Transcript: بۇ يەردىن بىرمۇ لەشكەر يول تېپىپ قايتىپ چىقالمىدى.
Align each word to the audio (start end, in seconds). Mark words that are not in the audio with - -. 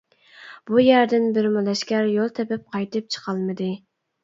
بۇ 0.71 0.79
يەردىن 0.83 1.27
بىرمۇ 1.35 1.63
لەشكەر 1.67 2.09
يول 2.15 2.33
تېپىپ 2.41 2.65
قايتىپ 2.73 3.15
چىقالمىدى. 3.19 3.73